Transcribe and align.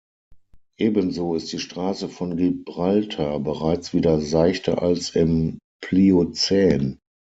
Ebenso 0.79 1.35
ist 1.35 1.53
die 1.53 1.59
Straße 1.59 2.09
von 2.09 2.35
Gibraltar 2.35 3.39
bereits 3.39 3.93
wieder 3.93 4.19
seichter 4.19 4.81
als 4.81 5.11
im 5.15 5.59
Pliozän. 5.79 6.97